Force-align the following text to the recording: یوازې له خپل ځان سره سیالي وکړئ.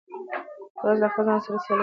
یوازې 0.79 0.99
له 1.01 1.07
خپل 1.11 1.23
ځان 1.27 1.39
سره 1.45 1.57
سیالي 1.63 1.69
وکړئ. 1.71 1.79